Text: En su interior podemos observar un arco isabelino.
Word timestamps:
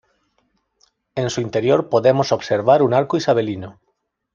En 1.13 1.29
su 1.29 1.41
interior 1.41 1.87
podemos 1.89 2.31
observar 2.31 2.81
un 2.81 2.95
arco 2.95 3.17
isabelino. 3.17 3.79